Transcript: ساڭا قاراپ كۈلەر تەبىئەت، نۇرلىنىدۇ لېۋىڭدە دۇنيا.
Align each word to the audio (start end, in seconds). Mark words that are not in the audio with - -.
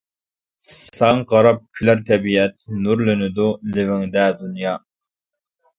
ساڭا 0.69 1.19
قاراپ 1.33 1.61
كۈلەر 1.81 2.01
تەبىئەت، 2.09 2.59
نۇرلىنىدۇ 2.87 3.53
لېۋىڭدە 3.77 4.29
دۇنيا. 4.43 4.79